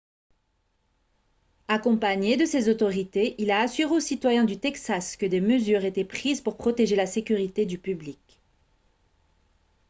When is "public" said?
7.77-8.17